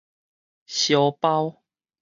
[0.65, 1.61] 燒包